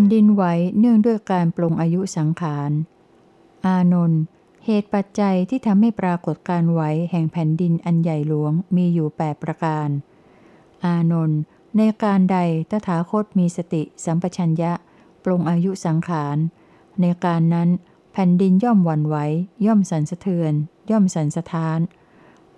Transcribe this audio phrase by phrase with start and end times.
[0.02, 0.44] ่นดินไหว
[0.78, 2.70] เนื่องด้วยการปลงอายุสังขาร
[3.66, 4.20] อานนท์
[4.64, 9.88] เหตุปัจจัยที่ทำให้ปรากฏการไหวแห่งแผ่นดินอันใหญ่หลวงมีอยู่แปประการ
[10.84, 11.40] อานนท์
[11.76, 12.38] ในการใด
[12.70, 14.72] ตถาคตมีสติสัมปชัญญะ
[15.24, 16.36] ปลงอายุสังขาร
[17.00, 17.68] ในการนั้น
[18.12, 19.16] แผ่นดินย่อมหวั่นไหว
[19.66, 20.52] ย่อมสันสะเทือน
[20.90, 21.78] ย่อมสันสะท้าน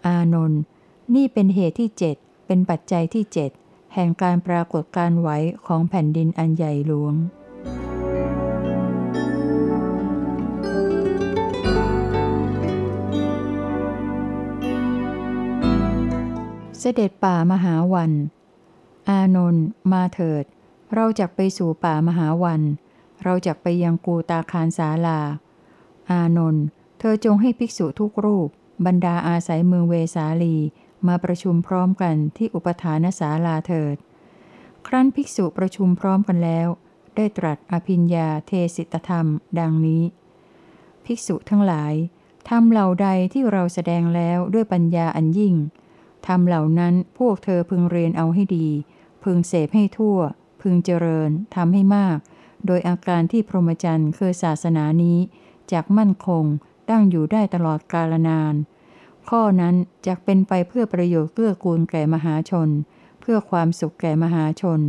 [0.07, 0.61] อานนท์
[1.15, 2.17] นี่เป็นเหตุที่เจ็ด
[2.47, 3.51] เป็นปัจจัยที่เจ็ด
[3.95, 5.29] แห่งการปรากฏการไหว
[5.67, 7.15] ของแผ่นดินอันใหญ่หลวง
[16.79, 18.13] เสด็จป่ามหาวัน
[19.09, 20.45] อานนท์มาเถิด
[20.95, 22.61] เราจะไปสู่ป่ามหาวัน
[23.25, 25.21] เราจะไปยังกูตาคารสาลา
[26.11, 26.65] อานนท์
[26.99, 28.49] เธอจงให้ภิกษุทุกรูป
[28.87, 30.57] บรรดาอาศัยเมืองเวสาลี
[31.09, 33.97] มาประชุมพร้อมกันที่อุปทานศาลาเถิด
[34.87, 36.69] ครั้นภิกษุประชุมพร้อมกันแล้ว
[37.17, 39.27] ได้ตรัสอภิญญาเทสิตธรรม
[39.59, 40.03] ดังนี้
[41.05, 41.95] ภิกษุทั้งหลาย
[42.49, 45.55] ทำเหล่าใดที่เราแสดงแล้วด้วยปัญญาอันยิ่ง
[46.27, 48.69] ทำเหล่านั้นพวกเธอพึงเรียนเอาให้ดี
[49.23, 50.19] พึงเสพให้ทั่ว
[50.61, 52.19] พึงเจริญทำให้มาก
[52.67, 55.19] โดยอาการที่พรหมจรรย์คือศาสนานี้
[55.73, 56.45] จากมั่นคง
[56.91, 58.55] ตั้งอยู่ได้ตลอดกาลนาน
[59.29, 59.75] ข้อนั้น
[60.07, 62.69] จะเป็นไปเพื่อประโยชน์เกื้อกูลแก่มหาชน
[63.21, 64.81] เพื่อความสุขแก่มหาชน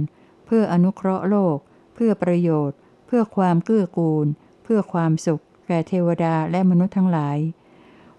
[0.46, 1.58] เพื่ออนุเคราะห์โลก
[1.96, 4.26] เพื่อประโยชน์ เพื่อความเกื้อกูล
[4.64, 7.38] เพื่อความสุข แก่เทวดาและมนุษย์ทั้งหลาย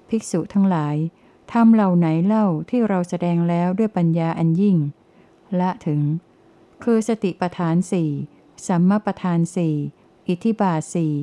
[0.08, 0.96] ภิกษุทั้งหลาย
[1.52, 4.78] ทำเหล่าไหนเล่าที่เราแสดงแล้วด้วยปัญญาอันยิ่ง
[5.60, 6.00] ละถึง
[6.82, 8.10] คือสติปทานสี่
[8.66, 9.76] สัมมาปทานสี่
[10.26, 11.14] อิทิบาสี่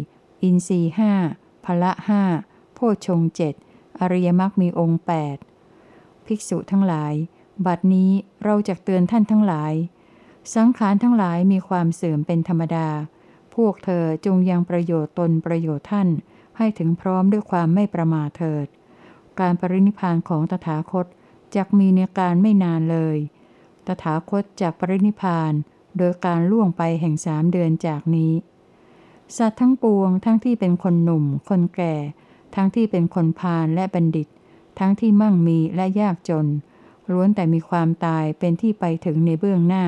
[0.43, 1.13] อินรีห้า
[1.65, 2.23] พละห้า
[2.73, 3.53] โพชงเจ็ด
[4.01, 5.01] อริยมรรคมีองค์
[5.63, 7.13] 8 ภิกษุทั้งหลาย
[7.65, 8.11] บัดนี้
[8.43, 9.73] เราจะเตือนท่านทั้งหลาย
[10.55, 12.89] สังขารทั้งหลายมีความเสื่อมเป็นธรรมดา
[13.55, 16.07] พวกเธอจงยังประโยชน์ตนประโยชน์ท่าน
[16.57, 18.67] ให้ถึงพร้อมด้วยความไม่ประมาทเถิด
[19.39, 21.05] การปรินิพานของตถาคต
[21.55, 23.17] จะมีในการไม่นานเลย
[23.87, 25.53] ตถาคตจากปรินิพาน
[25.97, 28.33] โดยการล่วงไปแห่งสามเดือนจากนี้
[29.37, 31.95] สัตว์ทั้งปวงทั้งที่เป็นคนหนุ่ม คนแก่
[32.55, 34.27] ทั้งที่เป็นคนพาลและบัณฑิต
[34.79, 36.47] ทั้งที่มั่งมีและยากจน
[37.11, 39.85] ล้วนแต่มีความตายเป็นที่ไปถึงในเบื้องหน้า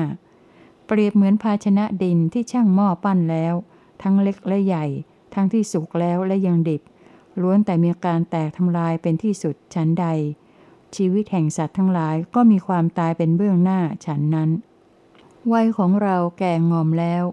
[0.86, 3.54] เปรียบเหมือนภาชนะดินที่ช่างหม้อปั้นแล้ว
[4.02, 4.86] ทั้งเล็กและใหญ่
[5.34, 6.82] ทั้งที่สุกแล้วและยังดิบ
[7.40, 10.06] ล้วนแต่มีการแตกทำลายเป็นที่สุดฉันใด
[10.96, 14.50] ชีวิตแห่งสัตว์ทั้งหลายก็มีความตายเป็นเบื้องหน้าฉันนั้น
[15.52, 17.24] วัยของเราแก่งอมแล้ว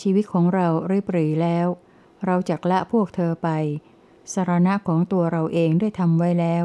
[0.00, 1.66] ชีวิตของเราเริบรีแล้ว
[2.24, 3.48] เราจักละพวกเธอไป
[4.34, 6.64] สารณะของตัวเราเองได้ทำไว้แล้ว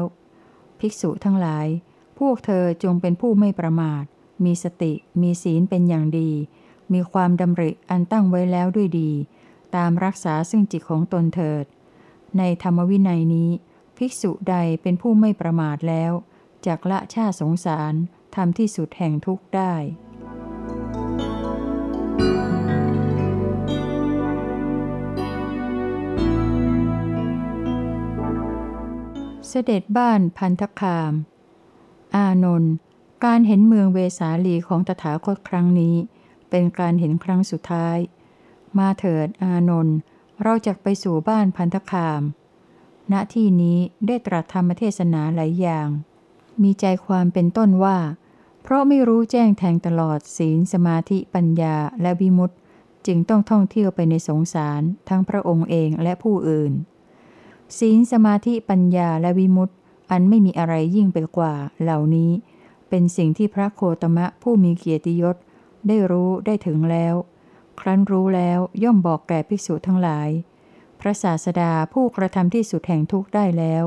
[0.80, 1.66] ภิกษุทั้งหลาย
[2.18, 4.04] พวกเธอจงเป็นผู้ไม่ประมาท
[4.44, 4.92] มีสติ
[5.22, 6.30] มีศีลเป็นอย่างดี
[6.92, 9.10] มีความดำริอันตั้งไว้แล้วด้วยดี
[9.76, 11.64] ตามรักษาซึ่งจิตของตนเถิด
[12.38, 13.50] ในธรรมวินัยนี้
[13.96, 16.12] ภิกษุใดเป็นผู้ไม่ประมาทแล้ว
[16.66, 17.94] จากละชาสงสาร
[18.34, 19.74] ทำที่สุดแห่งทุกข์ได้
[29.54, 31.12] เสด็จบ้านพันธคาม
[32.16, 32.72] อานนท์
[33.24, 35.96] การเห็นเมืองเวสาลีของตถาคตครั้งนี้
[36.50, 37.98] เป็นการเห็นครั้งสุดท้าย
[38.78, 39.96] มาเถิดอานนท์
[40.42, 42.20] เราจะไปสู่บ้านพันธคาม
[43.12, 45.88] ณที่นี้ได้ตรัสธรรมเทศนาหลายอย่าง
[46.62, 47.98] มีใจความเป็นต้นว่า
[48.62, 52.56] เพราะไม่รู้แจ้งแทงตลอดศีลสมาธิปัญญาและวิมุตติ
[53.06, 56.74] จึงต้องท่องเที่ยวไปในสงสาร ทั้งพระองค์เองและผู้อื่น
[57.78, 59.74] ศีลสมาธิปัญญาและวิมุตติ
[60.10, 62.30] อันไม่มีอะไรยิ่งไปกว่า เหล่านี้
[62.88, 65.36] เป็นสิ่งที่พระโคตมะผู้มีเกียรติยศ
[65.86, 67.14] ได้รู้ได้ถึงแล้ว
[67.80, 70.28] ครั้นรู้แล้วย่อมบอกแก่ภิกษุทั้งหลาย
[71.00, 73.84] พระศาสดาผู้กระทำที่สุดแห่งทุกข์ได้แล้ว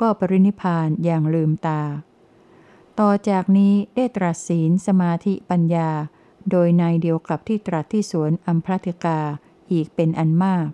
[0.00, 1.82] ก็ปรินิพานอย่างลืมตา
[3.00, 5.90] ต่อจากนี้ได้ตรัสศีลสมาธิปัญญา
[6.50, 9.20] โดยในเดียวกับที่ตรัสที่สวนอัมพรติกา
[9.72, 10.68] อีกเป็นอันมาก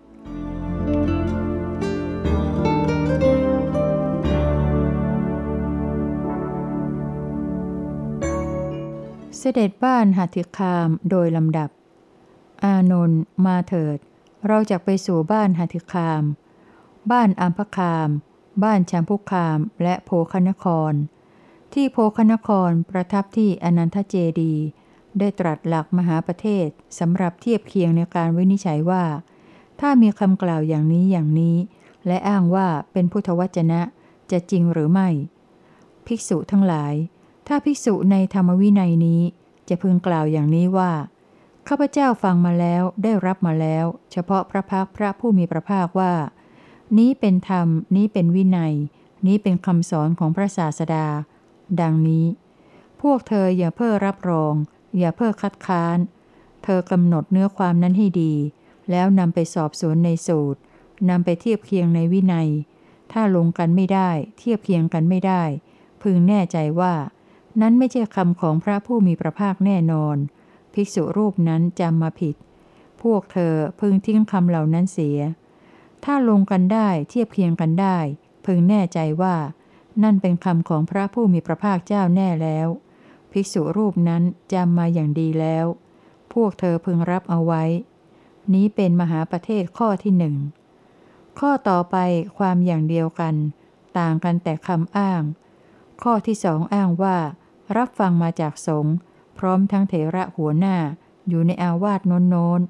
[9.44, 11.70] เสด็จบ้านหัตถิคามโดยลำดับ
[12.64, 13.98] อานนท์มาเถิด
[14.46, 16.22] เราจะไปสู่บ้านหัตถิคาม
[17.10, 18.08] บ้านอัมพคาม
[18.62, 20.92] บ้านชัมพุคามและโพคนคร
[21.72, 24.54] ที่โพคนครประทับที่อนันทเจดี
[25.18, 26.66] ได้ตรัสหลักมหาประเทศ
[26.98, 29.04] สำหรับเทียบเคียงในการวินิจฉัยว่า
[29.80, 31.56] ถ้ามีคำกล่าวอย่างนี้อย่างนี้
[32.06, 33.80] และอ้างว่าเป็นพุทธวจนะ
[34.30, 35.08] จะจริงหรือไม่
[36.06, 36.94] ภิกษุทั้งหลาย
[37.46, 39.22] ถ้าภิกษุในธรรมวินัยนี้
[39.68, 40.92] จะพึงกล่าวอย่างนี้ว่า
[41.68, 46.12] ข้าพเจ้าฟังมาแล้วได้รับมาแล้ว เฉพาะพระพักพระผู้มีพระภาคว่า
[46.98, 47.66] นี้เป็นธรรม
[47.96, 48.74] นี้เป็นวินัย
[49.26, 51.06] นี้เป็นคำสอนของพระศาสดา
[51.80, 52.26] ดังนี้
[53.00, 54.54] พวกเธออย่าเพ้อรับรอง
[54.98, 55.98] อย่าเพ้อคัดค้าน
[56.64, 58.34] เธอกำหนดเนื้อความนั้นให้ดี
[58.90, 60.60] แล้วนำไปสอบสวนในสูตร
[61.08, 62.48] นำไปเทียบเคียงในวินัย
[63.12, 65.42] ถ้าลงกันไม่ได้ เทียบเคียงกันไม่ได้
[66.02, 66.94] พึงแน่ใจว่า
[67.60, 70.16] นั้นไม่ใช่คำของพระผู้มีพระภาคแน่นอน
[70.75, 72.37] ภิกษุรูปนั้นจำมาผิด
[73.02, 75.19] พวกเธอพึงทิ้งคำเหล่านั้นเสีย
[76.04, 77.99] ถ้าลงกันได้เทียบเคียงกันได้
[78.46, 79.37] พึงแน่ใจว่า
[80.02, 82.69] นั่นเป็นคำของพระผู้มีพระภาคเจ้าแน่แล้ว
[83.32, 84.22] ภิกษุรูปนั้น
[84.52, 85.66] จำมาอย่างดีแล้ว
[86.32, 87.64] พวกเธอพึงรับเอาไว้
[88.54, 90.37] นี้เป็นมหาประเทศข้อที่หนึ่ง
[91.38, 91.96] ข้อต่อไป
[92.38, 93.34] ความอย่างเดียวกัน
[93.99, 95.22] ต่างกันแต่คำอ้าง
[96.02, 97.16] ข้อที่สองอ้างว่า
[97.76, 98.94] รับฟังมาจากสงฆ์
[99.38, 100.76] พร้อมทั้งเถระหัวหน้า
[101.28, 102.60] อยู่ในอาวาสโน้นโน้น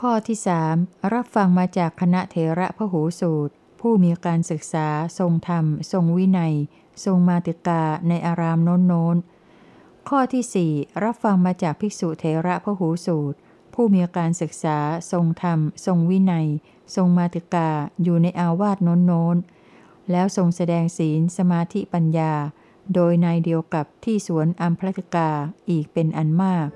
[0.00, 0.76] ข้อที่สาม
[1.12, 4.88] รับฟังมาจากคณะเถระพหูสูตร ผู้มีการศึกษา
[5.18, 6.54] ทรงธรรม ทรงวินัย
[7.04, 9.16] ทรงมาติกาในอารามโน้นโน้น
[10.08, 10.72] ข้อที่สี่
[11.04, 13.38] รับฟังมาจากภิกษุเถระพหูสูตร
[13.74, 14.78] ผู้มีการศึกษา
[15.12, 16.48] ทรงธรรม ทรงวินัย
[16.94, 17.68] ทรงมาติกา
[18.02, 19.36] อยู่ในอาวาสโน้นโน้น
[20.10, 22.32] แล้วทรงแสดงศีลสมาธิปัญญา
[22.94, 25.30] โดยในเดียวกับที่สวนอัมพลกา
[25.70, 26.68] อีกเป็นอันมาก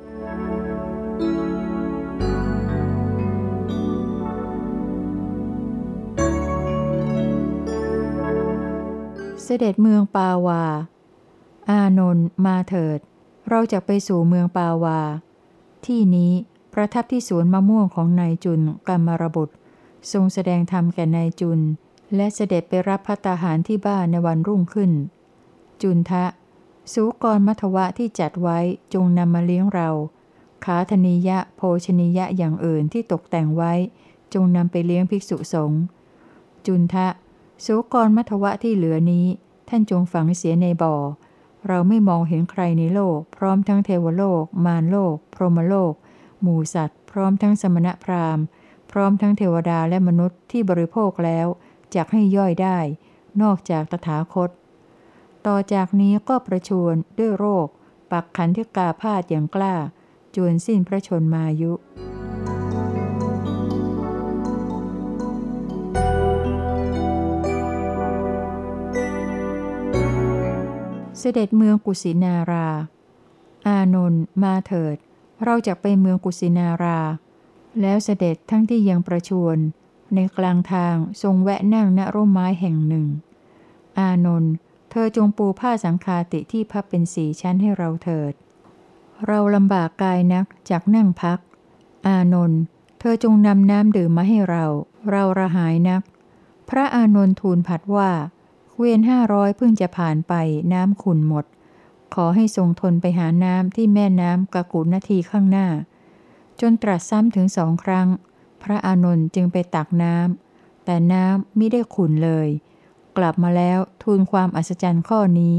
[9.43, 10.65] เสด็จเมืองปาวา
[11.71, 12.99] อานนท์มาเถิด
[13.49, 15.01] เราจะไปสู่เมืองปาวา
[15.87, 16.33] ที่นี้
[16.75, 19.55] ประทับที่สวนมะม่วงของนายจุนกรรมรบุตร
[20.13, 21.61] ทรงแสดงธรรมแก่นายจุน
[22.17, 24.91] และเสด็จไปรับพัตาหารที่บ้านในวันรุ่งขึ้น
[25.83, 26.25] จุนทะ
[26.93, 28.59] สูกรมัทวะที่จัดไว้
[28.95, 29.91] จงนำมาเลี้ยงเรา
[30.65, 33.73] ขาธนิยะโภชนิยะอย่างอื่นที่ตกแต่งไว้
[34.35, 35.81] จงนำไปเลี้ยงภิกษุสงฆ์
[36.67, 37.09] จุนทะ
[37.65, 39.27] สูกรมัทวะที่เหลือนี้
[39.69, 40.95] ท่านจงฝังเสียในบ่อ
[41.69, 45.93] เราไม่มองเห็นใครในโลก พร้อมทั้งเทวโลก มารโลก พรหมโลก
[46.43, 48.45] หมู่สัตว์ พร้อมทั้งสมณพราหมณ์
[48.91, 51.47] พร้อมทั้งเทวดาและมนุษย์ที่บริโภคแล้ว
[51.95, 52.79] จะให้ย่อยได้
[53.43, 54.51] นอกจากตถาคต
[55.47, 57.69] ต่อจากนี้ก็ประชวนด้วยโรค
[58.11, 59.75] ปักขันธิกาพาดอย่างกล้า
[60.35, 61.73] จวนสิ้นพระชนมายุ
[71.19, 72.69] เสด็จเมืองกุสินารา
[73.67, 74.97] อานนท์มาเถิด
[75.45, 76.99] เราจะไปเมืองกุสินารา
[77.81, 79.57] แล้วเสด็จทั้งที่ยังประชวน
[80.15, 83.07] ในกลางทางทรงแวะนั่งณร่มไม้แห่งหนึ่ง
[83.99, 84.55] อานนท์
[84.97, 88.33] เธอจงปูผ้าสังคาติที่พับเป็นสีชั้นให้เราเถิด
[89.27, 91.39] เราลำบากกายนักจากนั่งพัก
[92.07, 92.61] อานนท์
[93.01, 94.65] เธอจงนำน้ำดื่มมาให้เรา
[95.11, 96.03] เราระหายนัก
[96.69, 98.11] พระอานนท์ทูลผัดว่า
[98.77, 100.35] เวียนห้าร้อยเพิ่งจะผ่านไป
[100.73, 101.45] น้ำขุนหมด
[102.15, 105.69] ขอให้ทรงทนไปหาน้ำที่แม่น้ำกะกุนาทีข้างหน้า
[106.61, 108.09] จนตรัสซ้ำถึงสองครั้ง
[108.63, 112.49] พระอานนท์จึงไปตักน้ำแต่น้ำไม่ได้ขุนเลย
[113.17, 115.55] กลับมาแล้วทูลความอัศจรรย์ข้อนี้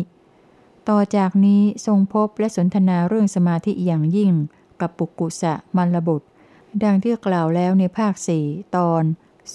[0.89, 4.31] ต่อจากนี้ทรงพบและสนทนาเรื่องสมาธิอย่างยิ่ง
[4.81, 6.27] กับปุกุสะมัลบุตร
[6.83, 9.03] ดังที่กล่าวแล้วในภาคสี่ตอน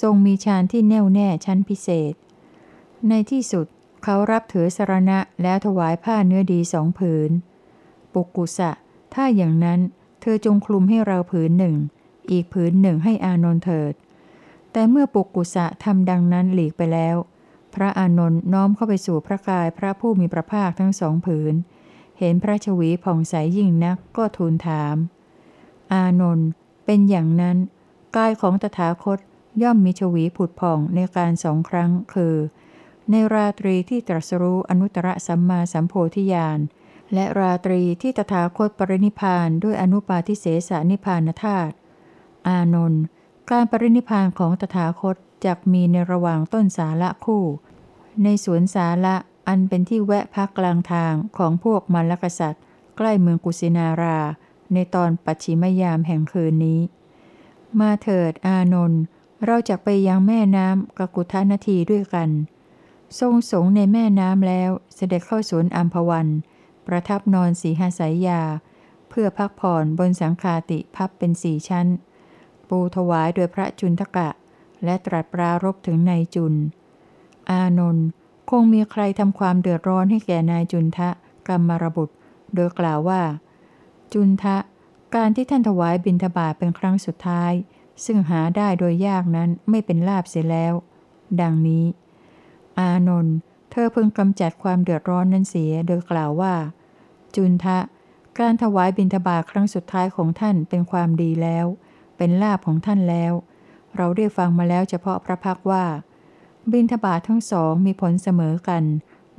[0.00, 2.14] ทรงมีฌานที่แน่วแน่ชั้นพิเศษ
[3.08, 3.66] ในที่สุด
[4.04, 7.30] เขารับถือสารณะแล้วถวายผ้าเนื้อดีสองผืน
[8.12, 8.70] ปุกุสะ
[9.14, 9.80] ถ้าอย่างนั้น
[10.20, 11.76] เธอจงคลุมให้เราผืนหนึ่ง
[12.30, 13.94] อีกผืนหนึ่งให้อานนท์เถิด
[14.72, 17.16] แต่เมื่อปุกกุสะทำดังนั้นหลีกไปแล้ว
[17.74, 21.54] พระอานนท์น้อมเข้าไปสู่พระกายพระผู้มีพระภาคทั้งสองผืน
[22.18, 24.96] เห็นพระชวีผ่องใสยยิ่งนักก็ทูลถาม
[25.92, 26.48] อานนท์
[26.84, 27.56] เป็นอย่างนั้น
[28.16, 29.18] กายของตถาคต
[29.62, 32.36] ย่อมมีชวีผุดผ่องในการสองครั้งคือ
[33.10, 36.58] ในราตรีที่ตรัสรู้อนุตตรสัมมาสัมโพธิญาณ
[37.14, 41.74] และราตรีที่ตถาคตปรินิพานด้วยอนุปาทิเสสนิพานธาตุ
[42.48, 43.02] อานนท์
[43.50, 47.44] การปรินิพานของตถาคต จักมีในระหว่างต้นสาละคู่
[48.22, 49.16] ในสวนสาละ
[49.48, 52.64] อันเป็นที่แวะพักกลางทางของพวกมรรคษัตริย์
[52.96, 54.18] ใกล้เมืองกุสินารา
[54.72, 56.80] ในตอนปัจฉิมยามแห่งคืนนี้
[57.80, 59.02] มาเถิดอานนท์
[59.46, 62.30] เราจะไปยังแม่น้ำกกุทนาทีด้วยกัน
[63.20, 66.28] ทรงสงในแม่น้ำแล้วเสด็จเข้าสวนอัมพวัน
[66.86, 68.42] ประทับนอนสีหาสายยา
[69.08, 71.86] เพื่อพักผ่อนบนสังคาติพับเป็นสี่ชั้น
[72.68, 74.28] ปูถวายโดยพระจุนทกะ
[74.84, 76.54] และตรัสปรารบถึงนายจุน
[77.50, 78.06] อานนท์
[78.50, 81.08] คงมีใครทำความเดือดร้อนให้แก่นายจุนทะ
[81.48, 82.14] กรรมรบุตร
[82.54, 83.22] โดยกล่าวว่า
[84.12, 84.56] จุนทะ
[85.14, 87.52] การที่ท่านถวายบิณฑบาตเป็นครั้งสุดท้าย
[88.04, 90.74] ซึ่งหาได้โดยยากนั้นไม่เป็นลาบเสียแล้ว
[91.40, 91.84] ดังนี้
[92.78, 93.36] อานนท์
[93.70, 96.54] เธอพึงกำจัดความเดือดร้อนนั้นเสียโดยกล่าวว่า
[97.36, 97.78] จุนทะ
[98.38, 101.66] การถวายบิณฑบาตครั้งสุดท้ายของท่านเป็นความดีแล้ว
[102.16, 103.32] เป็นลาบของท่านแล้ว
[103.96, 105.84] เราได้ฟังมาแล้วเฉพาะพระพักว่า
[106.72, 108.84] บิณฑบาตทั้งสองมีผลเสมอกัน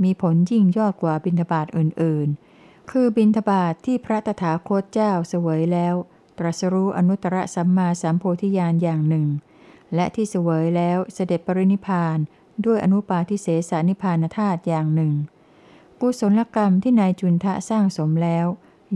[0.04, 5.96] มีผลยิ่งยอดกว่าบิณฑบาตอื่นๆ คือบิณฑบาตทที่พระตถาคตเจ้าเสวยแล้ว
[6.38, 9.28] ตรัสรู้อนุตตรสัมมาสัมโพธิญาณอย่างหนึ่ง
[9.96, 12.18] และที่เสวยแล้วเสด็จปรินิพาน
[12.66, 15.14] ด้วยอนุปาทิเสสนิพานธาตุอย่างหนึ่ง
[16.02, 18.48] กุศลกรรมที่นายจุนทะสร้างสมแล้ว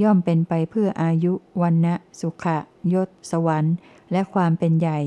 [0.02, 2.58] ย่อมเป็นไปเพื่ออายุวันนะสุขะ
[2.94, 3.76] ยศ สวรรค์
[4.12, 5.00] และความเป็นใหญ่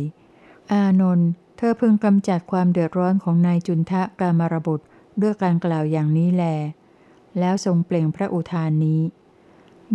[0.72, 4.84] อานนท์เธอพึงกำจัดความเดือดร้อนของนายจุนทะกามารบุตร
[5.22, 6.44] ด้วยการกล่าวอย่างนี้แล
[7.38, 9.00] แล้วทรงเปล่งพระอุทานนี้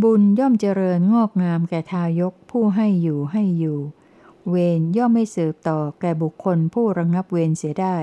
[0.02, 3.80] บุญย่อมเจริญงอกงามแก่ทายกผู้ให้อยู่ให้อยู่
[4.50, 7.98] เวรย่อมไม่สืบต่อแก่บุคคลผู้ระงงับเวรเสียได้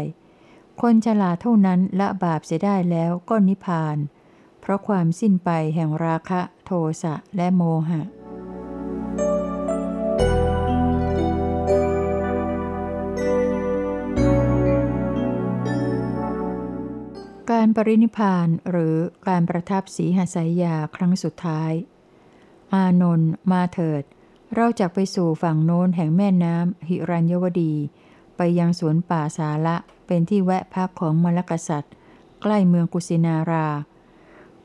[0.80, 3.96] คนฉลาดเท่านั้นละบาปเสียได้แล้วก็นิพพาน
[4.60, 6.70] เพราะความสิ้นไปแห่งราคะ โท
[7.02, 8.02] สะและโมหะ
[17.62, 18.96] การปรินิพานหรือ
[19.28, 21.72] การประทับสีหสายยาครั้งสุดท้าย
[22.74, 24.02] อานนท์มาเถิด
[24.54, 27.74] เราจะไปสู่ฝั่งโน้นแห่งแม่น้ำหิรัญยวดี
[28.36, 29.76] ไปยังสวนป่าสาละ
[30.06, 31.94] เป็นที่แวะพักของมรกษัตริย์
[32.42, 33.68] ใกล้เมืองกุสินารา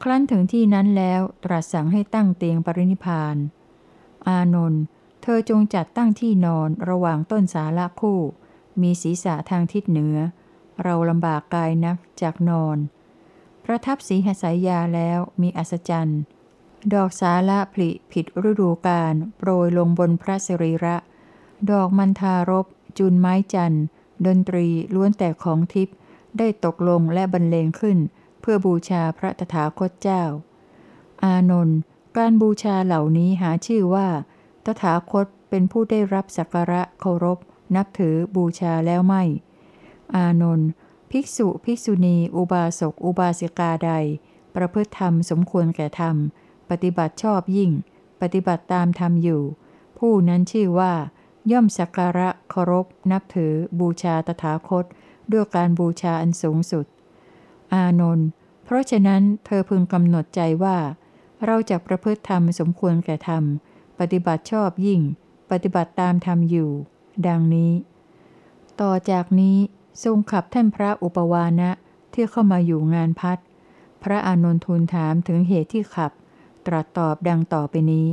[0.01, 3.35] ครั้นถึงที่นั้นแล้วตรัสสั่งให้ตั้งเตียงปรินิพาน
[4.27, 4.83] อานนท์
[5.21, 8.19] เธอจงจัดตั้งที่นอนระหว่างต้นสาละคู่
[8.81, 10.17] มีศีรษะทางทิศเหนือ
[10.83, 12.77] เราลำบากกายนักจากนอน
[13.65, 16.21] ประทับสีหสายยาแล้วมีอัศจรรย์
[16.93, 20.95] ดอกสาละผลิผิดฤดูกาลโปรยลงบนพระสรีระ
[21.71, 22.65] ดอกมันทารบ
[22.97, 23.85] จุนไม้จันทร์
[24.25, 25.95] ดนตรีล้วนแต่ของทิพย์
[26.37, 27.97] ได้ตกลงและบรรเลงขึ้น
[28.41, 30.23] เพื่อบูชาพระตถาคตเจ้า
[31.23, 31.77] อานนท์
[32.17, 34.07] การบูชาเหล่านี้หาชื่อว่า
[34.65, 37.37] ตถาคตเป็นผู้ได้รับสักการะเคารพ
[37.75, 39.23] นับถือบูชาแล้วไม่
[40.15, 40.69] อานนท์
[41.11, 43.91] ภิกษุภิกษุณี อุบาสกอุบาสิกาใด
[44.55, 46.15] ประพฤติธรรมสมควรแก่ธรรม
[46.69, 47.71] ปฏิบัติชอบยิ่ง
[48.21, 49.41] ปฏิบัติตามธรรมอยู่
[49.99, 50.93] ผู้นั้นชื่อว่า
[51.51, 54.85] ย่อมสักการะเคารพ นับถือ บูชาตถาคต
[55.31, 56.85] ด้วยการบูชาอันสูงสุด
[57.73, 58.27] อานนท์
[58.63, 60.77] เพราะฉะนั้นเธอพึงกำหนดใจว่า
[61.45, 63.43] เราจะประพฤติธรรมสมควรแก่ธรรม
[63.99, 65.01] ปฏิบัติชอบยิ่ง
[65.51, 66.71] ปฏิบัติตามธรรมอยู่
[67.27, 67.71] ดังนี้
[68.81, 69.57] ต่อจากนี้
[70.03, 71.71] ทรงขับท่านพระอุปวานะ
[72.13, 73.37] ที่เข้ามาอยู่งานพัด
[74.03, 76.11] พระอานนท์ทูลถามถึงเหตุที่ขับ
[76.65, 78.07] ตรัสตอบดังต่อไปนี้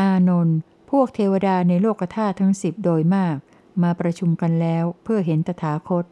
[0.00, 0.56] อานนท์
[0.90, 3.36] พวกเทวดาในโลกธาตุทั้งสิบโดยมาก
[3.82, 6.04] มาประชุมกันแล้วเพื่อเห็นตถาคต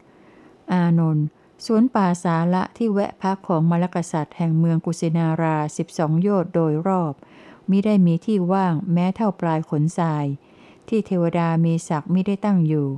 [0.73, 1.25] อานนท์
[1.67, 7.15] สวนป่าสาละที่แวะพักของมรกษัตริย์แห่งเมืองกุสินาราสิบสองโยชน์โดยรอบ
[7.71, 10.27] มิได้มีที่ว่างแม้เท่าปลายขนทราย
[10.89, 12.89] ที่เทวดามีศักดิ์ไม่ได้ตั้งอยู่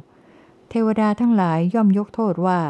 [0.70, 2.60] เทวดาทั้งหลายย่อมยกโทษว่า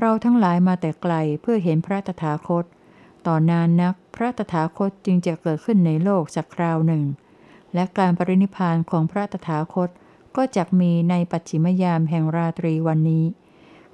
[0.00, 2.64] เราทั้งหลายมาแต่ไกลเพื่อเห็นพระตถาคต
[3.26, 7.04] ต่อนานนักพระตถาคตจึงจะเกิดขึ้นในโลกสักคราวหนึ่ง
[7.74, 9.88] และการปรินิพานของพระตถาคต
[10.36, 13.24] ก็จะมีในปัจฉิมยามแห่งราตรีวันนี้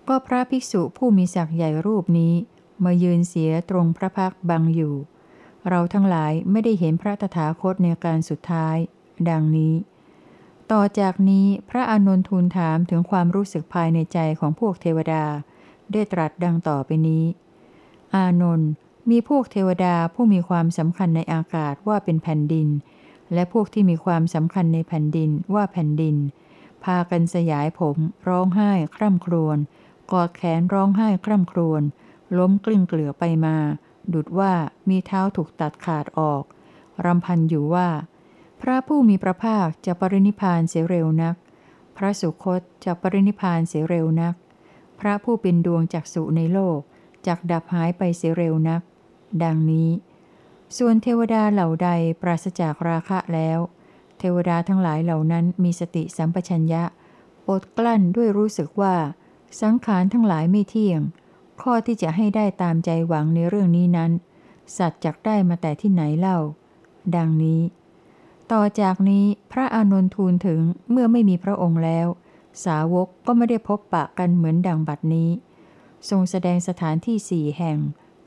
[0.09, 2.35] ก็พระภิกษุผู้มีศักย์ใหญ่รูปนี้
[2.85, 4.95] มายืนเสียตรงพระพักบังอยู่
[5.69, 8.77] เราทั้งหลายไม่ได้เห็นพระตถาคตในการสุดท้าย
[9.29, 9.75] ดังนี้
[10.73, 15.25] ต่อจากนี้พระอานนทูลถามถึงความรู้สึกภายในใจของพวกเทวดา
[15.93, 17.25] ได้ตรัสดังต่อไปนี้
[18.15, 18.71] อานนท์
[19.11, 22.69] มีพวกเทวดาผู้มีความสำคัญในอากาศว่าเป็นแผ่นดิน
[23.35, 26.17] และพวกที่มีความสำคัญในแผ่นดินว่าแผ่นดิน
[26.85, 27.97] พากันสยายผม
[28.29, 29.59] ร้องไห้คร่ำครวญ
[30.13, 31.83] กอดแขนร้องไห้คร่ำครวญ
[32.39, 33.57] ล้มกลิ้งเกลือไปมา
[34.13, 34.53] ดุดว่า
[34.89, 36.43] มีเท้าถูกตัดขาดออก
[37.05, 37.89] รำพันอยู่ว่า
[38.63, 41.37] พระผู้มีพระภาคจะปรินิพานเสียเร็วนัก
[41.97, 44.35] พระสุคตจะปรินิพานเสียเร็วนัก
[45.01, 46.79] พระผู้เป็นดวงจักสุในโลก
[47.27, 48.83] จักดับหายไปเสียเร็วนัก
[49.45, 49.91] ดังนี้
[50.77, 51.91] ส่วนเทวดาเหล่าใด
[52.23, 53.59] ปราศจากราคะแล้ว
[54.19, 56.85] เทวดาทั้งหลายเหล่านั้นมีสติสัมปชัญญะ
[57.49, 58.95] อดกลั้นด้วยรู้สึกว่า
[59.61, 61.01] สังขารทั้งหลายไม่เที่ยง
[61.63, 64.11] ข้อที่จะให้ได้ตามใจหวังในเรื่องนี้นั้น
[64.77, 66.39] สัตว์จักได้มาแต่ที่ไหนเล่า
[67.17, 67.61] ดังนี้
[68.53, 72.07] ต่อจากนี้พระอานนทูลถึงเมื่อไม่มีพระองค์แล้ว
[72.65, 75.31] สาวกก็ไม่ได้พบปะกันเหมือนดังบัดนี้
[76.09, 77.79] ทรงแสดงสถานที่สี่แห่ง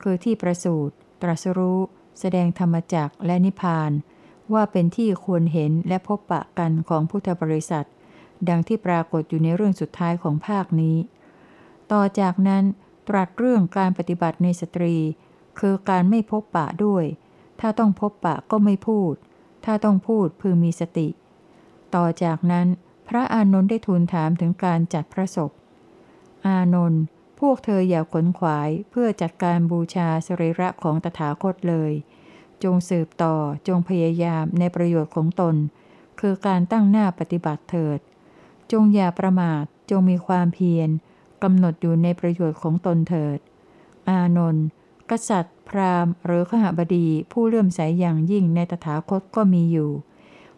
[0.02, 1.80] คือที่ประสูตรตรัสรู้
[2.20, 3.90] แสดงธรรมจักและนิพพาน
[4.52, 7.86] ว่าเป็นที่ควรเห็นและพบปะกันของพุทธบริษัท
[8.48, 10.96] ดังที่ปรากฏอยู่ในเรื่องสุดท้ายของภาคนี้
[11.92, 12.64] ต่อจากนั้น
[13.08, 14.94] ตรัสเรื่องการปฏิบัติในสตรี
[15.58, 17.04] คือการไม่พบปะด้วย
[17.60, 19.14] ถ้าต้องพบปะก็ไม่พูด
[19.64, 21.08] ถ้าต้องพูดพึงมีสติ
[21.94, 22.66] ต่อจากนั้น
[23.08, 25.50] พระอานนท์ได้ทูลถามถึงการจัดพระศพ
[26.46, 27.02] อานนท์
[27.40, 31.92] พวกเธออย่าขนขวายเพื่อจัดการบูชาสรีระของตถาคตเลย
[32.62, 33.36] จงสืบต่อ
[33.68, 35.56] จงพยายามในประโยชน์ของตน
[36.20, 37.98] คือการตั้งหน้าปฏิบัติเถิด
[38.72, 40.88] จงอย่าประมาทจงมีความเพียร
[41.42, 43.38] กำหนดอยู่ในประโยชน์ของตนเถิด
[44.08, 44.66] อานนท์
[45.10, 49.90] กษัตริย์ พราหมณ์หรือขหบดีผู้เลื่อมใสยอย่างยิ่งในตถาคตก็มีอยู่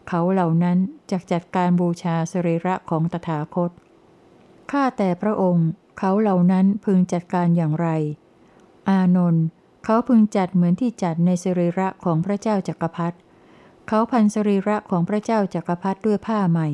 [0.09, 0.79] เขาเหล่านั้น
[1.11, 3.71] จะจัดการบูชาสรีระของตถาคต
[4.71, 5.69] ข้าแต่พระองค์
[5.99, 7.89] เขาเหล่านั้นพึงจัดการอย่างไร
[8.89, 9.45] อานนท์
[9.85, 13.17] เขาพึงจัดเหมือนที่จัดในสรีระของพระเจ้าจักรพรรดิ
[13.89, 16.69] เขาพันสรีระของพระเจ้าจักรพรรดิด้วยผ้าใหม่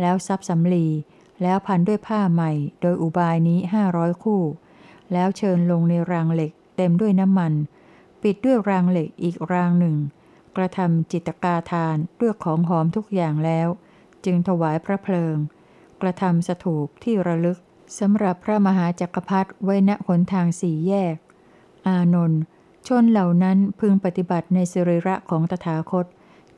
[0.00, 0.86] แล้วซับสำลี
[1.42, 4.42] แล้วพันด้วยผ้าใหม่ โดยอุบายนี้ห้าร้อยคู่
[5.12, 7.52] แล้วเชิญลงในรางเหล็ก เต็มด้วยน้ำมัน
[8.22, 9.96] ปิดด้วยรางเหล็กอีกรางหนึ่ง
[10.56, 13.68] กระทำจิตกาทานด้วยของหอมทุกอย่างแล้ว
[14.24, 15.36] จึงถวายพระเพลิง
[16.02, 17.58] กระทำสถูปที่ระลึก
[17.98, 21.16] สำหรับพระมหาจักรพรรดิไว้ณหนทางสี่แยก
[21.86, 22.40] อานนท์
[22.88, 26.06] ชนเหล่านั้นพึงปฏิบัติในสิริระของตถาคต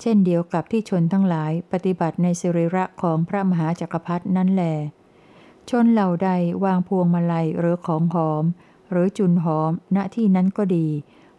[0.00, 4.64] เช่นเดียวกับที่ชนทั้งหลายปฏิบัติในสิริระของพระมหาจักรพรรดินั่นแหล
[5.70, 6.30] ชนเหล่าใด
[6.64, 8.44] วางพวงมาลัยหรือของหอม
[8.90, 10.88] หรือจุนหอม ณที่นั้นก็ดี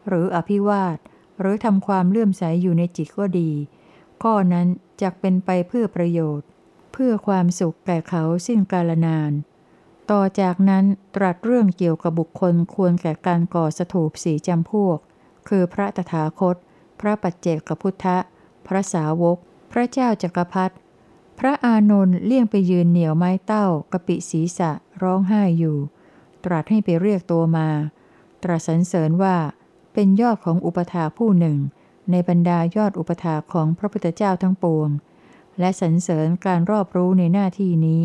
[0.08, 0.98] หรืออภิวาท
[1.40, 3.52] หรือทำความเลื่อมใสอยู่ในจิตก็ดี
[4.24, 4.68] ข้อนั้น
[5.02, 6.48] จะเป็นไปเพื่อประโยชน์
[6.94, 9.32] เพื่อความสุขแก่เขาสิ้นกาลนาน
[10.12, 10.86] ต่อจากนั้น
[11.16, 15.00] ตรัสเรื่องเกี่ยวกับบุคคลควรแก่การก่อสถูปสีจำพวก
[15.48, 16.56] คือพระตถาคต
[17.00, 18.18] พระปัจเจกพุทธะ
[18.68, 19.38] พระสาวก
[19.72, 20.76] พระเจ้าจักรพรรดิ
[21.40, 25.78] พระอานนท์เลี่ยงไปยืนเหนียวไม้เต้ากระปิศีรษะร้องไห้อยู่
[26.46, 27.70] ตรัสให้ไปเรียกตัวมา
[28.44, 29.36] ตรัสสรรเสริญว่า
[29.94, 31.58] เป็นยอดของอุปถาผู้หนึ่ง
[32.12, 34.90] ในบรรดายอดอุปถาของพระพุทธเจ้าทั้งปวง
[35.60, 38.02] และสรรเสริญการรอบรู้ในหน้าที่นี้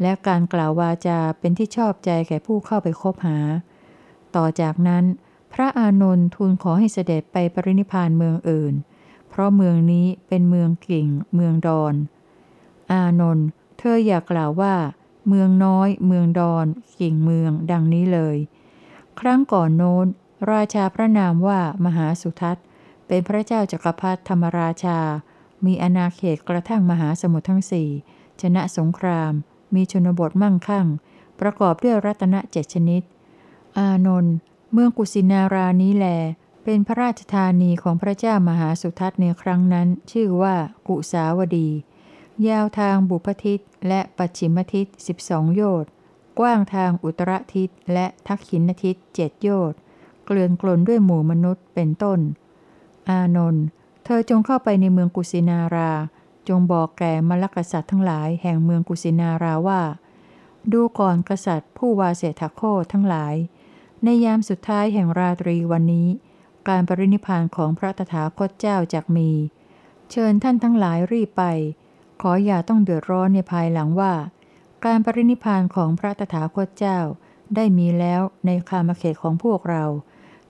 [0.00, 3.38] และการกล่าววาจาเป็นที่ชอบใจแก่ผู้เข้าไปคบหา
[4.36, 5.04] ต่อจากนั้น
[5.52, 8.74] พระอานนท์ทูลขอให้เสด็จไปปรินิพานเมืองอื่น
[9.28, 11.94] เพราะเมืองนี้เป็นเมืองกิ่ง เมืองดอน
[12.92, 13.46] อานนท์
[13.78, 14.74] เธออยากกล่าวว่า
[15.28, 16.66] เมืองน้อย เมืองดอน
[17.00, 18.36] กิ่งเมือง ดังนี้เลย
[19.20, 20.06] ครั้งก่อนโน้น
[20.52, 22.64] ราชาพระนามว่ามหาสุทัศน์
[23.06, 24.98] เป็นพระเจ้าจักรพรรดิธรรมราชา
[25.64, 27.88] มีอาณาเขตกระทั่งมหาสมุทรทั้งสี่
[28.40, 29.32] ชนะสงคราม
[29.74, 30.86] มีชนบทมั่งคั่ง
[31.40, 33.02] ประกอบด้วยรัตนเจ็ดชนิด
[33.78, 34.34] อานนท์
[34.72, 36.06] เมืองกุสินารานี้แล
[36.64, 40.54] เป็นพระราชธานีของพระเจ้ามหาสุทัศน์ในครั้งนั้น ชื่อว่า
[40.88, 41.68] กุสาวดี
[42.48, 45.90] ยาวทางบุพทิศและปัจฉิมทิศสิบสองโยชน์
[46.38, 49.78] กว้างทางอุตรทิศและทักขินทิศเจ็ดโยชน์
[50.24, 52.20] เกลื่อนกลนด้วยหมู่มนุษย์เป็นต้น
[53.08, 53.64] อานนท์
[54.04, 55.92] เธอจงเข้าไปในเมืองกุสินารา
[56.48, 59.82] จงบอกแก่มลกษัตริย์ทั้งหลายแห่งเมืองกุสินาราว่า
[60.72, 63.34] ดูก่อนกษัตริย์ผู้วาเสถโคทั้งหลาย
[64.04, 66.08] ในยามสุดท้ายแห่งราตรีวันนี้
[66.68, 69.30] การปรินิพานของพระตถาคตเจ้าจากมี
[70.10, 71.44] เชิญท่านทั้งหลายรีบไป
[72.24, 74.14] ขออย่าต้องเดือดร้อนในภายหลังว่า
[74.84, 76.98] การปรินิพานของพระตถาคตเจ้า
[77.54, 79.84] ได้มีแล้วในคามเขตของพวกเรา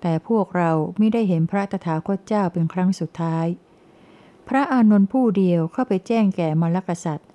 [0.00, 3.46] แต่พวกเราไม่ได้เห็นพระตถาคตเจ้าเป็นครั้งสุดท้าย
[4.48, 7.28] พระอานนท์ผู้เดียวเข้าไปแจ้งแก่มลกษัตริย์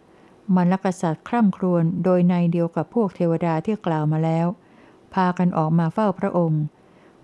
[0.55, 4.47] มลกษัตริย์คร่ำครวญโดยในเดียวกับพวกเทวดาที่กล่าวมาแล้ว
[5.13, 6.63] พากันออกมาเฝ้าพระองค์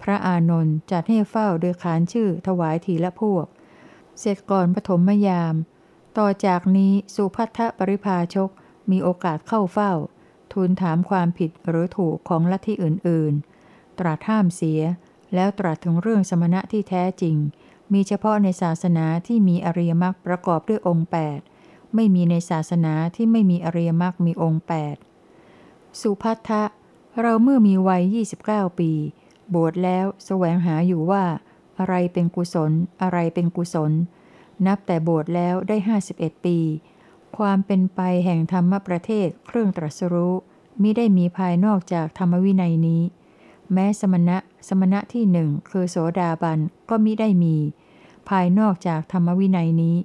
[0.03, 3.45] พระอานนท์จัดให้เฝ้าโดยขานชื่อถวายทีละพวก
[4.19, 5.55] เสร็จก่อนปฐมยาม
[6.17, 8.49] ต่อจากนี้สุพัทธปริภาชก
[8.91, 9.93] มีโอกาสเข้าเฝ้า
[10.51, 14.81] ทูลถามความผิดหรือถูกของลัทธิอื่นๆ ตรัสห้ามเสีย
[15.33, 17.37] แล้วตรัสถึงเรื่องสมณะที่แท้จริง
[17.93, 21.07] มีเฉพาะในศาสนาที่มีอริยมรรคประกอบด้วยองค์
[21.51, 24.63] 8 ไม่มีในศาสนาที่ไม่มีอริยมรรคมีองค์
[25.31, 26.63] 8 สุพัทธะ
[27.21, 28.03] เราเมื่อมีวัย
[28.41, 28.91] 29 ปี
[29.53, 31.23] บวชแล้วแสวงหาอยู่ว่า
[31.79, 32.71] อะไรเป็นกุศล
[33.01, 33.91] อะไรเป็นกุศล
[34.67, 35.77] นับแต่บวชแล้วได้
[36.11, 36.57] 51ปี
[37.37, 40.35] ความเป็นไปแห่งธรรมประเทศเครื่องตรัสรู้
[40.81, 43.01] มิได้มีภายนอกจากธรรมวินัยนี้
[43.73, 47.55] แม้สมณะสมณะที่หนึ่งคือโสดาบันก็มิได้มี
[48.29, 49.97] ภายนอกจากธรรมวินัยนี้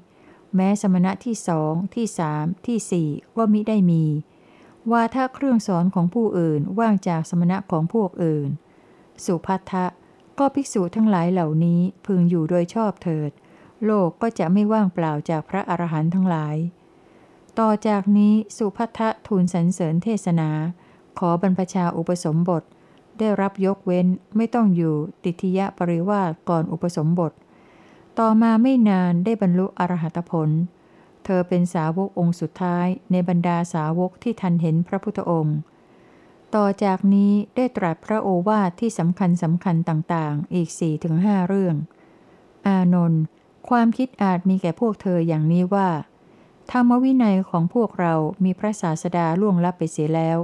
[0.54, 4.04] แม้สมณะที่สองที่สามที่สี่ก็มิได้มี
[4.90, 8.48] ว่าถ้าเครื่องสอนของผู้อื่นว่างจากสมณะของพวกอื่น
[9.24, 9.86] สุพัทธะ
[10.38, 13.30] ก็ภิกษุทั้งหลายเหล่านี้พึงอยู่โดยชอบเถิด
[13.84, 16.56] โลกก็จะไม่ว่างเปล่าจากพระอรหันต์ทั้งหลาย
[17.58, 20.50] ต่อจากนี้สุพัทธทูลสรรเสริญเทศนา
[21.18, 22.62] ขอบรรพชาอุปสมบท
[23.18, 27.32] ได้รับยกเว้นไม่ต้องอยู่ติทยะปริวาสก่อนอุปสมบท
[28.18, 30.50] ต่อมาไม่นานได้บรรลุอรหัตผล
[31.24, 35.58] เธอเป็นสาวกองค์สุดท้ายในบรรดาสาวกที่ทันเห็นพระพุทธองค์
[36.54, 41.76] ต่อจากนี้ได้ตรัสพระโอวาทที่สำคัญสำคัญต่างๆ อีกสี่ถึงห้าเรื่อง
[42.66, 43.22] อานนท์
[43.68, 45.88] ความคิดอาจมีแก่พวกเธออย่างนี้ว่า
[46.70, 50.38] ธรรมวินัยของพวกเรามีพระศาสดาล่วงลับไปเสียแล้ว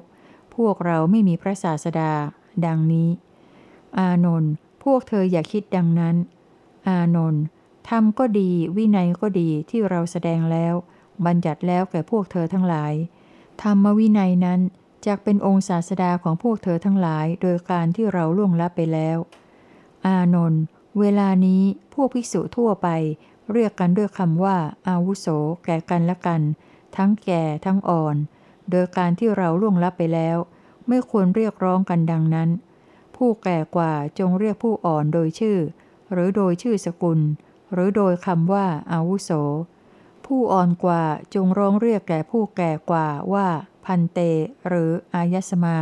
[0.57, 2.13] พวกเราไม่มีพระศาสดา
[2.67, 3.09] ดังนี้
[3.99, 4.53] อานนท์
[4.85, 6.17] พวกเธออย่าคิดดังนั้น
[6.89, 7.43] อานนท์
[7.89, 10.75] ธรรมก็ดีวินัยก็ดีที่เราแสดงแล้ว
[11.27, 12.95] บัญญัติแล้วแก่พวกเธอทั้งหลาย
[13.63, 14.61] ธรรมวินัยนั้น
[15.07, 19.19] จะเป็นองค์ศาสดาของพวกเธอทั้งหลาย โดยการที่เราล่วงลับไปแล้ว
[20.07, 20.63] อานนท์
[21.01, 21.63] เวลานี้
[21.95, 22.89] พวกภิกษุทั่วไป
[23.53, 24.57] เรียกกันด้วยคำว่า
[24.89, 25.27] อาวุโส
[25.65, 26.41] แก่กันและกัน
[26.97, 28.17] ทั้งแก่ทั้งอ่อน
[28.71, 30.37] โดยการที่เราล่วงลับไปแล้ว
[30.89, 32.51] ไม่ควรเรียกร้องกันดังนั้น
[33.17, 35.59] ผู้แก่กว่าจงเรียกผู้อ่อนโดยชื่อ
[36.13, 37.21] หรือโดยชื่อสกุล
[37.73, 39.31] หรือโดยคำว่าอาวุโส
[40.27, 41.03] ผู้อ่อนกว่า
[41.35, 43.47] จงร้องเรียกแก่ผู้แก่กว่าว่า
[43.85, 44.19] พันเต
[44.69, 45.79] หรืออายสมา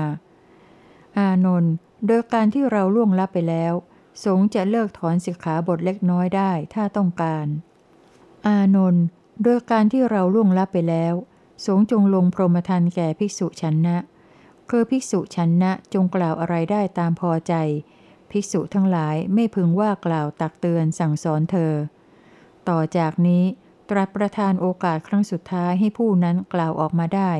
[1.16, 1.74] อานนท์
[2.06, 3.74] โดยการที่เราล่วงลับไปแล้ว
[4.24, 7.46] สงฆ์จะเลิกถอนสิกขาบทเล็กน้อยได้ถ้าต้องการ
[8.46, 9.04] อานนท์
[9.42, 11.14] โดยการที่เราล่วงลับไปแล้ว
[11.66, 13.96] สงฆ์จงลงพรหมทานแก่ภิกษุชันนะ
[14.70, 17.54] คือภิกษุชันนะจงกล่าวอะไรได้ตามพอใจ
[18.30, 21.72] ภิกษุทั้งหลายไม่พึงว่ากล่าวตักเตือนสั่งสอนเธอ
[22.68, 23.44] ต่อจากนี้
[23.90, 27.32] ตรัสประทานโอกาสครั้งสุดท้ายให้ผู้นั้นกล่าวออกมาได้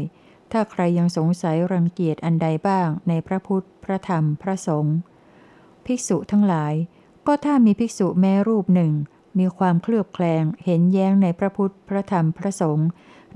[0.53, 4.97] ถ้าใครยังสงสัยรังเกียจอันใดบ้างในพระพุทธ พระธรรม พระสงฆ์
[5.87, 6.75] ภิกษุทั้งหลาย
[7.27, 8.93] ก็ถ้ามีภิกษุแม้รูปหนึ่ง
[9.39, 12.89] มีความเคลือบแคลงเห็นแย้งในพระพุทธพระธรรมพระสงฆ์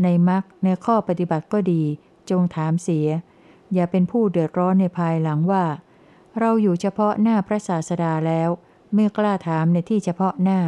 [0.02, 1.82] ในมรรคในข้อปฏิบัติก็ดี
[2.30, 3.06] จงถามเสีย
[3.72, 5.64] อย่าเป็นผู้เดือดร้อนในภายหลังว่า
[6.38, 8.50] เราอยู่เฉพาะหน้าพระศาสดาแล้ว
[8.94, 10.60] ไม่กล้าถามในที่เฉพาะหน้า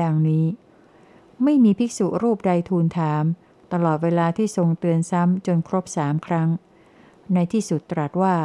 [0.00, 0.46] ดังนี้
[1.42, 3.24] ไม่มีภิกษุรูปใดทูลถาม
[3.72, 6.48] ตลอดเวลาที่ทรงเตือนซ้ำจนครบสามครั้ง
[7.34, 8.36] ในที่สุดตรัสว่า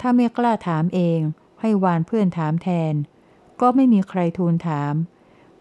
[0.00, 1.20] ถ้าไม่กล้าถามเอง
[1.60, 2.94] ให้วานเพื่อนถามแทน
[3.60, 4.94] ก็ไม่มีใครทูลถาม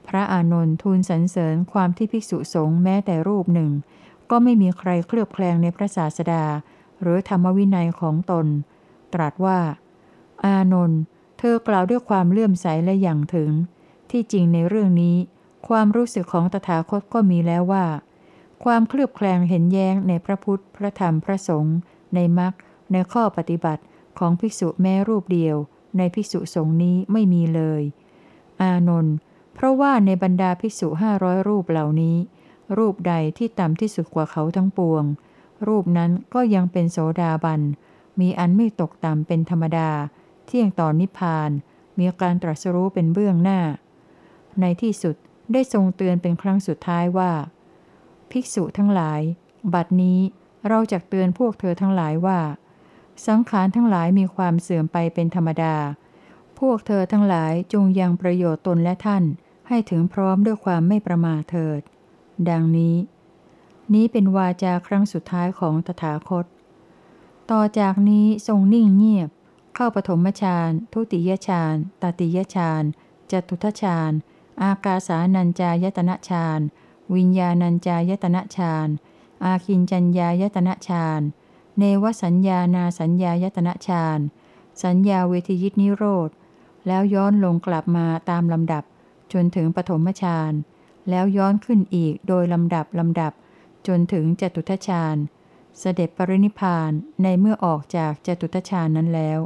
[0.07, 3.71] พระอานนท์ทูลสรรเสริญความที่ภิกษุสงฆ์แม้แต่รูปหนึ่ง
[4.29, 6.43] ก็ไม่มีใครเคลือบแคลงในพระศาสดา
[7.01, 8.47] หรือธรรมวินัยของตน
[9.13, 9.59] ตรัสว่า
[10.45, 11.01] อานนท์
[11.39, 13.51] เธอกล่าวด้วยความเลื่อมใสและอย่างถึง
[14.11, 15.17] ที่จริงในเรื่องนี้
[15.67, 17.85] ความรู้สึกของตถาคตก็มีแล้วว่า
[18.63, 21.77] ความเคลือบแคลงเห็นแย้งในพระพุทธ พระธรรมพระสงฆ์
[22.15, 22.53] ในมรรค
[22.91, 23.83] ในข้อปฏิบัติ
[24.19, 25.57] ของภิกษุแม้รูปเดียว
[25.97, 27.81] ในภิกษุสงฆ์นี้ไม่มีเลย
[28.61, 29.15] อานนท์
[29.53, 32.17] เพราะว่าในบรรดาภิกษุห้าร้อยรูปเหล่านี้
[32.77, 35.03] รูปใดที่ต่ำที่สุดกว่าเขาทั้งปวง
[35.67, 37.61] รูปนั้นก็ยังเป็นโสดาบัน
[38.19, 39.89] มีอันไม่ตกต่ำเป็นธรรมดา
[40.45, 41.49] เที่ยงต่อนนิพพาน
[41.97, 43.59] มีการตรัสรู้เป็นเบื้องหน้า
[44.61, 45.15] ในที่สุด
[45.53, 47.31] ได้ทรงเตือนเป็นครั้งสุดท้ายว่า
[48.31, 49.21] ภิกษุทั้งหลาย
[49.73, 50.19] บัดนี้
[50.67, 52.39] เราจะเตือนพวกเธอทั้งหลายว่า
[53.27, 55.75] สังขารทั้งหลายมีความเสื่อมไปเป็นธรรมดา
[56.59, 59.23] พวกเธอทั้งหลายจงยังประโยชน์ตนและท่าน
[59.67, 61.81] ให้ถึงพร้อมด้วยความไม่ประมาทเถิด
[62.49, 62.95] ดังนี้
[63.93, 66.45] นี้เป็นวาจาครั้งสุดท้ายของตถาคต
[67.51, 69.29] ต่อจากนี้ทรงนิ่งเงียบ
[69.75, 72.83] เข้าปฐมฌานทุติยฌานตติยฌาน
[73.31, 74.11] จตุทฌาน
[74.63, 76.59] อากาสานัญจายตนะฌาน
[77.15, 78.87] วิญญาณัญจายตนะฌาน
[79.45, 81.21] อาคินจัญญายตนะฌาน
[81.79, 84.19] เนวสัญญานาสัญญายตนะฌาน
[84.83, 86.29] สัญญาเวทียิตนิโรธ
[86.87, 88.83] แล้วย้อนลงกลับมาตามลำดับ
[89.33, 90.53] จนถึงปฐมฌาน
[91.09, 93.33] แล้วย้อนขึ้นอีกโดยลำดับลำดับ
[93.87, 95.15] จนถึงจตุทชาญ
[95.79, 96.91] เสด็จปรินิพาน
[97.23, 99.39] ในเมื่อออกจากจตุทชาญนั้นแล้ว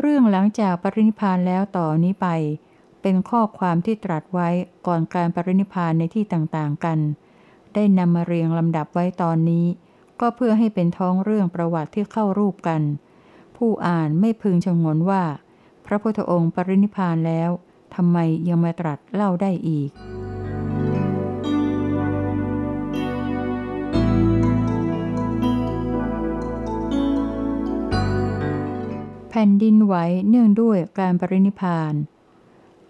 [0.00, 2.28] เรื่องหลังจากปรินิพานแล้วต่อนี้ไป
[3.02, 4.48] เป็นข้อความที่ตรัสไว้
[4.86, 6.98] ก่อนการปรินิพานในที่ต่างๆกัน
[7.74, 9.66] ได้นำมาเรียงลำดับไว้ตอนนี้
[10.20, 12.82] ก็เพื่อให้เป็นท้องเรื่องประวัติที่เข้ารูปกัน
[13.56, 15.22] ผู้อ่านไม่พึงชงนว่า
[15.86, 17.50] พระพุทธองค์ปรินิพานแล้ว
[17.94, 19.90] ทำไมยังมาตรัสเล่าได้อีก
[29.30, 29.94] แผ่นดินไหว
[30.28, 31.92] เนื่องด้วยการปรินิพาน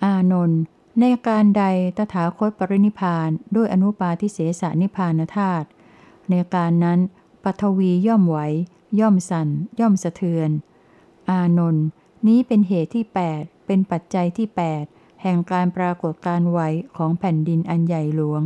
[0.05, 0.61] อานนท์
[1.01, 1.65] ในการใด
[1.97, 5.67] ตถาคตปรินิพานด้วยอนุปาทิเสสนิพานธาตุ
[6.31, 6.99] ในการนั้น
[7.45, 8.39] ปัทวีย่อมไหว
[9.01, 9.49] ย่อมสัน่น
[9.81, 10.51] ย่อมสะเทือน
[11.31, 11.87] อานนท์
[12.27, 16.59] นี้เป็นเหตุที่ 8 เป็นปัจจัยที่8แห่แห่งการปรากฏการไหว
[16.97, 18.43] ของแผ่นดินอันใหญ่หลวง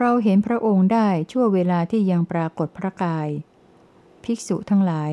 [0.00, 3.28] เราเห็นพระองค์ได้ชั่วเวลาที่ยังปรากฏพระกาย
[4.24, 5.12] ภิกษุทั้งหลาย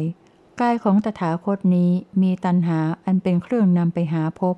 [0.62, 1.92] กายของตถาคตนี้
[2.22, 4.56] มีตันหาอันเป็นเครื่องนำไปหาพบ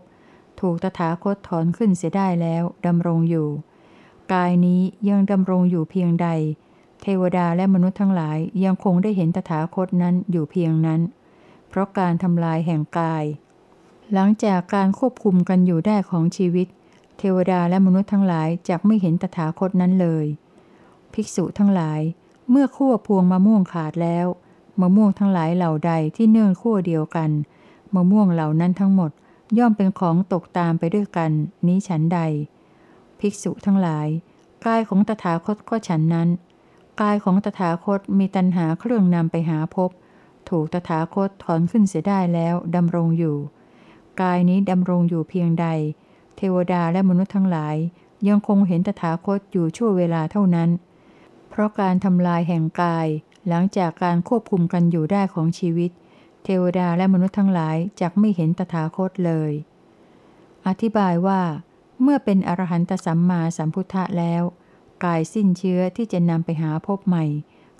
[0.59, 3.47] ถูกตถาคตถอนขึ้นเสียได้แล้วดำรงอยู่
[4.33, 6.27] กายนี้ยังดำรงอยู่เพียงใด
[7.01, 11.01] เทวดาและมนุษย์ทั้งหลายยังคงได้เห็นตถาคตนั้นอยู่เพียงนั้น
[11.69, 13.23] เพราะการทำลายแห่งกาย
[14.13, 16.67] หลังจากการควบคุมกันอยู่ได้ของชีวิต
[17.17, 20.25] เทวดาและมนุษย์ทั้งหลายจะไม่เห็นตถาคตนั้นเลย
[21.13, 22.01] ภิกษุทั้งหลาย
[22.49, 24.27] เมื่อขั้วพวงมะม่วงขาดแล้ว
[24.81, 27.29] มะม่วงทั้งหลายเหล่าใดที่เนื่องขั้วเดียวกัน
[27.95, 29.11] มะม่วงเหล่านั้นทั้งหมด
[29.57, 31.31] ย่อมเป็นของตกตามไปด้วยกัน
[31.67, 32.19] นี้ฉันใด
[33.19, 34.07] ภิกษุทั้งหลาย
[34.65, 36.29] กายของตถาคตก็ฉันนั้น
[37.01, 39.89] กายของตถาคตมีตัณหาเครื่องนำไปหาพบ
[40.49, 43.37] ถูกตถาคตถอนขึ้นเสียได้แล้วดำรงอยู่
[44.21, 45.67] กายนี้ดำรงอยู่เพียงใด
[46.37, 47.75] เทวดาและมนุษย์ทั้งหลาย
[48.27, 50.69] ยังคงเห็นตถาคตอยู่ชั่วเวลาเท่านั้น
[51.49, 53.07] เพราะการทำลายแห่งกาย
[53.47, 55.91] หลังจากการควบคุมกันอยู่ได้ของชีวิต
[56.43, 59.51] เทวดาและมนุษย์ทั้งหลายจักไม่เห็นตถาคตเลย
[60.67, 61.41] อธิบายว่า
[62.01, 64.43] เมื่อเป็นอรหันตสัมมาสัมพุทธะแล้ว
[65.03, 67.25] กายสิ้นเชื้อที่จะนำไปหาพบใหม่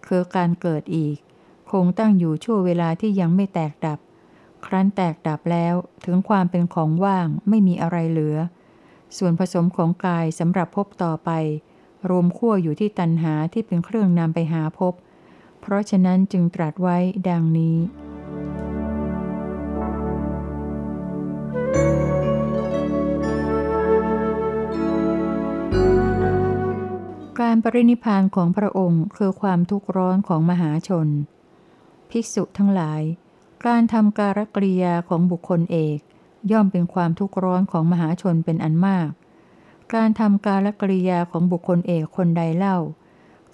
[0.06, 1.18] คือการเกิดอีก
[1.72, 4.00] คงตั้งอยู่ชั่วเวลาที่ยังไม่แตกดับ
[4.66, 5.76] ครั้นแตกดับแล้ว
[6.06, 8.38] ถึงความเป็นของว่างไม่มีอะไรเหลือ
[9.18, 11.30] ส่วนผสมของกายสำหรับพบต่อไป
[12.10, 14.94] รวมขั้วอยู่ที่ตันหาที่เป็นเครื่องนำไปหาพบ
[15.70, 16.98] เพราะฉะนั้นจึงตรัสไว้
[17.30, 17.78] ดังนี้
[27.40, 31.08] การปรินิพพานของพระองค์คือความทุกข์ร้อนของมหาชน
[32.10, 33.02] ภิกษุทั้งหลาย
[33.66, 36.00] การทำการกริยาของบุคคลเอก
[36.52, 39.10] ย่อมเป็นความทุกข์ร้อนของมหาชนเป็นอันมาก
[39.94, 42.78] การทำการกริยาของบุคคลเอกคนใดเล่า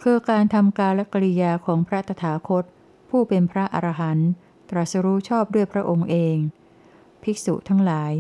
[0.03, 2.63] คือการทำการกริยาของพระตถาคต
[3.09, 4.29] ผู้เป็นพระอรหันต์
[4.69, 6.37] ตรัสรู้ชอบด้วยพระองค์เอง
[7.23, 8.13] ภิกษุทั้งหลาย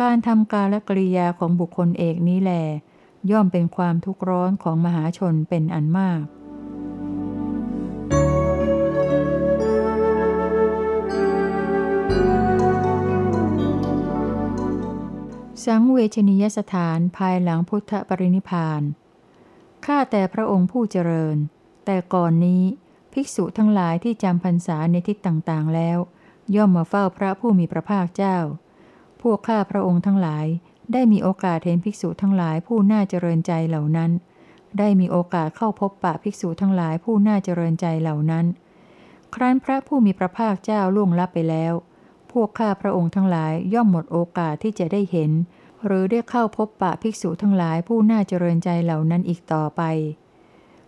[0.00, 2.52] การทำการกริยาของบุคคลเอกนี้แล
[3.30, 6.24] ย่อมเป็นความทุกข์ร้อนของมหาชนเป็นอันมาก
[15.64, 18.82] สังเวชนียสถานภายหลังพุทธปรินิพาน
[19.90, 21.36] ข้าแต่พระองค์ผู้เจริญ
[21.86, 22.62] แต่ก่อนนี้
[23.12, 25.98] ภิกษุทั้งหลายที่จำพรรษาในทิศต่างๆแล้ว
[26.54, 28.38] ย่อมมาเฝ้าพระผู้มีพระภาคเจ้า
[29.22, 30.46] พวกข้าพระองค์ทั้งหลาย
[30.92, 34.10] ได้มีโอกาสเห็นภิกษุทั้งหลายผู้น่าเจริญใจเหล่านั้น
[34.78, 38.46] ได้มีโอกาสเข้าพบปะภิกษุทั้งหลายผู้น่าเจริญใจเหล่านั้น
[39.34, 41.72] ครั้นพระผู้มีพระภาคเจ้าล่วงลับไปแล้ว
[42.32, 45.30] พวกข้าพระองค์ทั้งหลายย่อมหมดโอกาสที่จะได้เห็น
[45.86, 49.82] หรือได้เข้าพบปะภิกษุทั้งหลายผู้น่าเจริญใจเหล่านั้นอีกต่อไป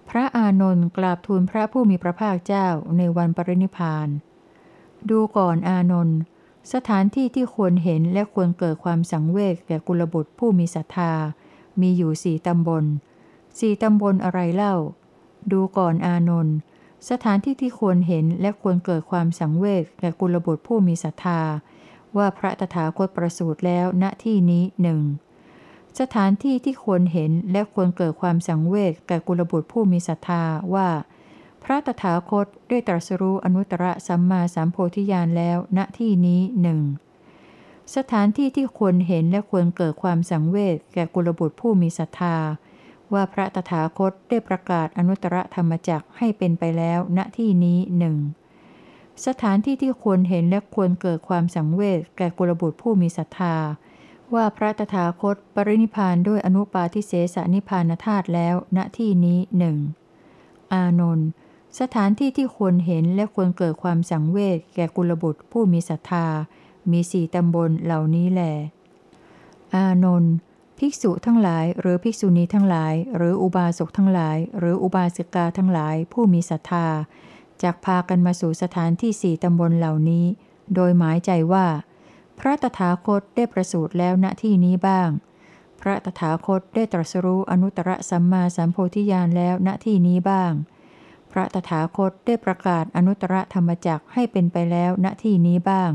[0.08, 4.08] พระอานนท์กราบทูลพระผู้มีพระภาคเจ้าในวันปรินิพาน
[5.10, 6.18] ดูก่อนอานนท์
[6.72, 11.12] สถานที่ที่ควรเห็นและควรเกิดความสังเวชแก่กุลบุตรผู้มีศรัทธา
[11.80, 12.84] มีอยู่สี่ตำบล
[13.58, 14.74] สี่ตำบลอะไรเล่า
[15.52, 16.56] ดูก่อนอานนท์
[17.10, 21.40] สถานที่ที่ควรเห็นและควรเกิดความสังเวชแก่กุลบุตรผู้มีศรัทธา
[22.16, 25.00] ว่าพระตถาคตประสูติแล้วณที่นี้หนึ่ง
[26.00, 30.42] สถานที่ที่ควรเห็นและควรเกิดความสังเวชแก่กุลบุตรผู้มีศรัทธา
[30.74, 30.88] ว่า
[31.64, 36.80] พระตถาคตได้ตรัสรู้อนุตตรสัมมาสัมโพธิญาณแล้วณที่นี้หนึ่ง
[37.96, 42.36] สถานที่ที่ควรเห็นและควรเกิดความสังเวชแก่กุลบุตรผู้มีศรัทธา
[43.12, 48.16] ว่าพระตถาคตได้ประกาศอนุตตรธรรมจักให้เป็นไปแล้วณที่นี้หนึ่ง
[49.26, 53.56] สถานที่ที่ควรเห็นและควรเกิดความสังเวชแก่กุลบุตรผู้มีศรัทธา
[54.34, 59.76] ว่าพระตถาคตปรินิพานด้วยอนุปาทิเสสนิพานธาตุแล้ว ณที่นี้หนึ่ง
[60.72, 61.28] อานนท์
[61.80, 66.26] สถานที่ที่ควรเห็นและควรเกิดความสังเวชแก่กุลบุตรผู้มีศรัทธา
[66.90, 68.42] มีสี่ตำบลเหล่านี้แหล
[69.74, 70.34] อานนท์
[70.78, 76.86] ภิกษุทั้งหลายหรือภิกษุณีทั้งหลาย หรืออุบาสกทั้งหลาย หรืออุบาสิกาทั้งหลายผู้มีศรัทธา
[77.62, 80.26] จากพากันมาสู่สถานที่สี่ตำบลเหล่านี้
[80.74, 81.66] โดยหมายใจว่า
[82.38, 85.08] พระตถาคตได้ประสูติแล้วณที่นี้บ้าง
[85.80, 90.52] พระตถาคตได้ตรัสรู้อนุตตรสัมมาสัมโพธิญาณแล้วณที่นี้บ้าง
[91.32, 95.90] พระตถาคตได้ประกาศอนุตตรธรรมจักให้เป็นไปแล้วณที่นี้บ้าง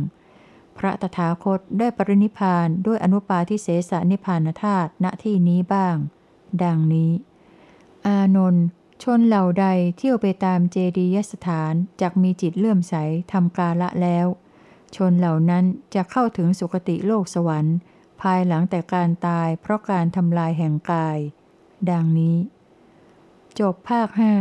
[0.77, 5.95] พระตถาคตได้ปรินิพานด้วยอนุปาทิเสสนิพานธาตุณที่นี้บ้าง
[6.63, 7.11] ดังนี้
[8.05, 8.65] อานนท์
[9.03, 9.65] ชนเหล่าใด
[9.97, 12.95] เที่ยวไปตามเจดียสถานจากมีจิตเลื่อมใส
[13.31, 14.27] ทำกาละแล้ว
[14.95, 17.77] ชนเหล่านั้นจะเข้าถึงสุคติโลกสวรรค์
[18.21, 21.17] ภายหลังแต่การตายเพราะการทำลายแห่งกาย
[21.89, 22.37] ดังนี้
[23.59, 24.33] จบภาคห้า